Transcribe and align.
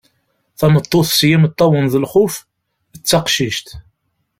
Tameṭṭut 0.59 1.07
s 1.17 1.21
yimeṭṭawen 1.29 1.85
d 1.91 1.95
lxuf: 2.03 2.35
D 3.01 3.03
taqcict. 3.09 3.67